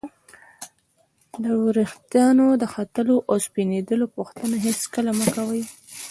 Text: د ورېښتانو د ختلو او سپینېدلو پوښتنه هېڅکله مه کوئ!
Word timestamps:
د 1.43 1.45
ورېښتانو 1.63 2.45
د 2.61 2.63
ختلو 2.73 3.15
او 3.29 3.35
سپینېدلو 3.45 4.05
پوښتنه 4.17 4.55
هېڅکله 4.65 5.11
مه 5.19 5.27
کوئ! 5.35 5.61